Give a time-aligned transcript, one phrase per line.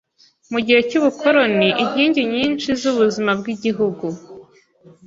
[0.51, 4.05] Mu gihe cy’ubukoloni, inkingi nyinshi z’ubuzima bw’Igihugu